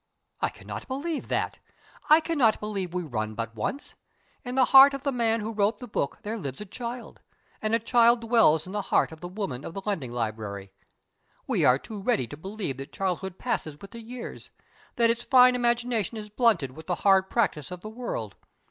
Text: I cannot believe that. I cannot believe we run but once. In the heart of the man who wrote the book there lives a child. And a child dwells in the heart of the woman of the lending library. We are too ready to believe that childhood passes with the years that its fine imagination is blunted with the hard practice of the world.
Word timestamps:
I 0.39 0.49
cannot 0.49 0.87
believe 0.87 1.27
that. 1.27 1.59
I 2.09 2.21
cannot 2.21 2.59
believe 2.59 2.91
we 2.91 3.03
run 3.03 3.35
but 3.35 3.55
once. 3.55 3.93
In 4.43 4.55
the 4.55 4.65
heart 4.73 4.95
of 4.95 5.03
the 5.03 5.11
man 5.11 5.41
who 5.41 5.53
wrote 5.53 5.77
the 5.77 5.87
book 5.87 6.17
there 6.23 6.39
lives 6.39 6.59
a 6.59 6.65
child. 6.65 7.21
And 7.61 7.75
a 7.75 7.77
child 7.77 8.21
dwells 8.21 8.65
in 8.65 8.71
the 8.73 8.81
heart 8.81 9.11
of 9.11 9.19
the 9.21 9.27
woman 9.27 9.63
of 9.63 9.75
the 9.75 9.81
lending 9.85 10.11
library. 10.11 10.71
We 11.45 11.65
are 11.65 11.77
too 11.77 12.01
ready 12.01 12.25
to 12.25 12.35
believe 12.35 12.77
that 12.77 12.91
childhood 12.91 13.37
passes 13.37 13.79
with 13.79 13.91
the 13.91 14.01
years 14.01 14.49
that 14.95 15.11
its 15.11 15.21
fine 15.21 15.53
imagination 15.53 16.17
is 16.17 16.31
blunted 16.31 16.71
with 16.71 16.87
the 16.87 16.95
hard 17.05 17.29
practice 17.29 17.69
of 17.69 17.81
the 17.81 17.89
world. 17.91 18.33